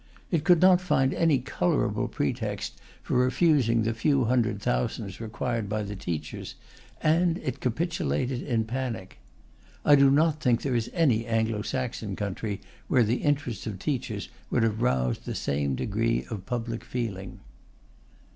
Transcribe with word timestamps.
It 0.31 0.43
could 0.43 0.59
not 0.63 0.81
find 0.81 1.13
any 1.13 1.37
colourable 1.37 2.07
pretext 2.07 2.81
for 3.03 3.13
refusing 3.17 3.83
the 3.83 3.93
few 3.93 4.23
hundred 4.25 4.59
thousands 4.59 5.21
required 5.21 5.69
by 5.69 5.83
the 5.83 5.95
teachers, 5.95 6.55
and 7.03 7.37
it 7.37 7.59
capitulated 7.59 8.41
in 8.41 8.65
panic. 8.65 9.19
I 9.85 9.93
do 9.93 10.09
not 10.09 10.41
think 10.41 10.63
there 10.63 10.73
is 10.73 10.89
any 10.91 11.27
Anglo 11.27 11.61
Saxon 11.61 12.15
country 12.15 12.61
where 12.87 13.03
the 13.03 13.17
interests 13.21 13.67
of 13.67 13.77
teachers 13.77 14.29
would 14.49 14.63
have 14.63 14.81
roused 14.81 15.25
the 15.27 15.35
same 15.35 15.75
degree 15.75 16.25
of 16.31 16.47
public 16.47 16.83
feeling. 16.83 17.39